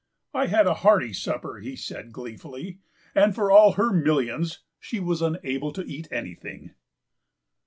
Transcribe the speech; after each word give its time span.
"I 0.33 0.47
had 0.47 0.65
a 0.65 0.73
hearty 0.81 1.13
supper," 1.13 1.59
he 1.59 1.75
said 1.75 2.11
gleefully, 2.11 2.79
"and 3.13 3.35
for 3.35 3.51
all 3.51 3.73
her 3.73 3.93
millions 3.93 4.63
she 4.79 4.99
was 4.99 5.21
unable 5.21 5.71
to 5.73 5.83
eat 5.85 6.07
anything." 6.09 6.73